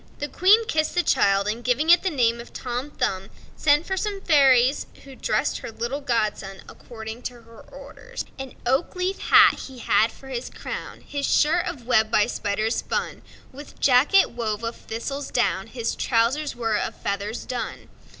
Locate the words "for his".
10.11-10.49